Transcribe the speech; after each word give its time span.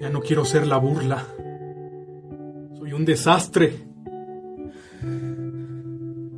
Ya 0.00 0.10
no 0.10 0.20
quiero 0.20 0.44
ser 0.44 0.66
la 0.66 0.76
burla. 0.78 1.26
Soy 2.78 2.92
un 2.92 3.04
desastre. 3.04 3.86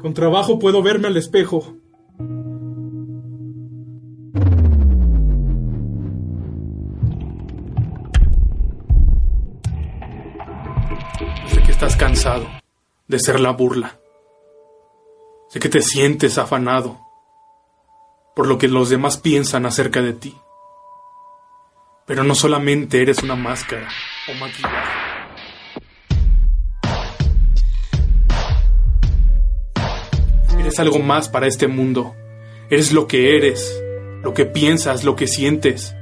Con 0.00 0.14
trabajo 0.14 0.58
puedo 0.58 0.82
verme 0.82 1.08
al 1.08 1.16
espejo. 1.16 1.76
Sé 11.48 11.62
que 11.62 11.72
estás 11.72 11.96
cansado 11.96 12.46
de 13.08 13.18
ser 13.18 13.40
la 13.40 13.52
burla. 13.52 13.98
Sé 15.48 15.60
que 15.60 15.68
te 15.68 15.80
sientes 15.80 16.38
afanado 16.38 17.00
por 18.36 18.46
lo 18.46 18.58
que 18.58 18.68
los 18.68 18.90
demás 18.90 19.16
piensan 19.16 19.64
acerca 19.64 20.02
de 20.02 20.12
ti. 20.12 20.36
Pero 22.06 22.22
no 22.22 22.36
solamente 22.36 23.02
eres 23.02 23.24
una 23.24 23.34
máscara 23.34 23.88
o 24.28 24.34
maquillaje. 24.34 25.06
Eres 30.60 30.78
algo 30.78 31.00
más 31.00 31.28
para 31.28 31.48
este 31.48 31.66
mundo. 31.66 32.14
Eres 32.70 32.92
lo 32.92 33.08
que 33.08 33.36
eres, 33.36 33.82
lo 34.22 34.34
que 34.34 34.46
piensas, 34.46 35.02
lo 35.02 35.16
que 35.16 35.26
sientes. 35.26 35.96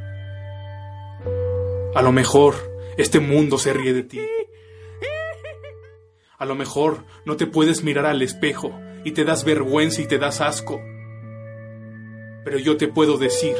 A 1.94 2.02
lo 2.02 2.12
mejor 2.12 2.54
este 2.98 3.20
mundo 3.20 3.56
se 3.56 3.72
ríe 3.72 3.94
de 3.94 4.02
ti. 4.02 4.20
A 6.36 6.44
lo 6.44 6.54
mejor 6.54 7.04
no 7.24 7.36
te 7.36 7.46
puedes 7.46 7.82
mirar 7.82 8.04
al 8.04 8.20
espejo 8.20 8.78
y 9.04 9.12
te 9.12 9.24
das 9.24 9.44
vergüenza 9.44 10.02
y 10.02 10.06
te 10.06 10.18
das 10.18 10.42
asco. 10.42 10.82
Pero 12.44 12.58
yo 12.58 12.76
te 12.76 12.88
puedo 12.88 13.16
decir 13.16 13.56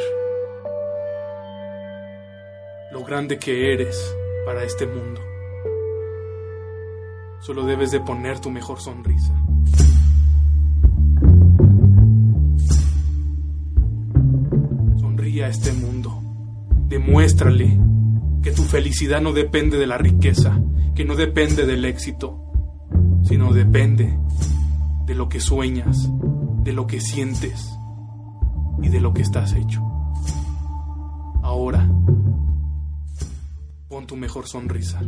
grande 3.15 3.39
que 3.39 3.73
eres 3.73 4.13
para 4.45 4.65
este 4.65 4.89
mundo. 4.89 5.21
Solo 7.43 7.65
debes 7.65 7.93
de 7.93 8.01
poner 8.01 8.41
tu 8.41 8.51
mejor 8.51 8.81
sonrisa. 8.81 9.33
Sonríe 14.99 15.45
a 15.45 15.49
este 15.49 15.73
mundo. 15.75 16.21
Demuéstrale 16.89 17.79
que 18.43 18.51
tu 18.51 18.63
felicidad 18.63 19.21
no 19.21 19.33
depende 19.33 19.79
de 19.79 19.87
la 19.87 19.97
riqueza, 19.97 20.61
que 20.97 21.05
no 21.05 21.15
depende 21.15 21.67
del 21.67 21.85
éxito, 21.85 22.43
sino 23.23 23.53
depende 23.53 24.19
de 25.07 25.15
lo 25.15 25.29
que 25.29 25.39
sueñas, 25.39 26.11
de 26.65 26.73
lo 26.73 26.89
que 26.89 27.01
sientes 27.01 27.79
y 28.83 28.89
de 28.89 29.01
lo 29.01 29.15
que 29.15 29.23
estás 29.23 29.53
hecho. 29.53 29.81
Ahora, 31.45 31.84
tu 34.07 34.17
mejor 34.17 34.47
sonrisa. 34.47 35.01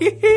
bye. 0.00 0.18